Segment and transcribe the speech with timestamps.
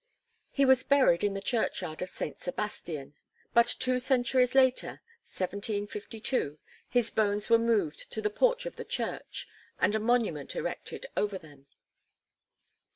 [0.49, 3.13] He was buried in the churchyard of Saint Sebastian;
[3.53, 4.99] but two centuries later,
[5.35, 6.57] 1752,
[6.89, 9.47] his bones were moved to the porch of the church,
[9.79, 11.67] and a monument erected over them.